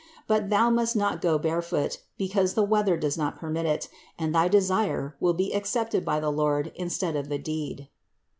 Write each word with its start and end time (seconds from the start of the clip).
But 0.25 0.49
Thou 0.49 0.71
must 0.71 0.95
not 0.95 1.21
go 1.21 1.37
barefoot, 1.37 1.99
because 2.17 2.55
the 2.55 2.63
weather 2.63 2.97
does 2.97 3.19
not 3.19 3.37
permit 3.37 3.67
it; 3.67 3.87
and 4.17 4.33
thy 4.33 4.47
desire 4.47 5.15
will 5.19 5.35
be 5.35 5.53
accepted 5.53 6.03
by 6.03 6.19
the 6.19 6.31
Lord 6.31 6.71
instead 6.75 7.15
of 7.15 7.29
the 7.29 7.37
deed." 7.37 7.87